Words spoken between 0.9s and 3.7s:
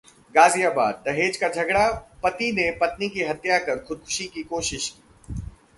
दहेज का झगड़ा, पति ने पत्नी की हत्या